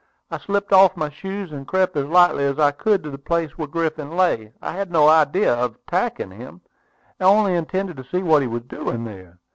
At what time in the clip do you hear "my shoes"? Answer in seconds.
0.97-1.51